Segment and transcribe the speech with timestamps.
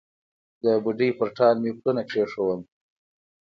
[0.63, 2.59] د بوډۍ پر ټال مې پلونه کښېښول